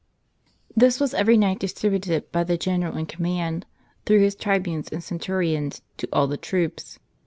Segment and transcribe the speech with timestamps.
[0.75, 3.67] This was every night distributed by the general in command,
[4.07, 6.97] through his tribunes and centurions, to all the troops.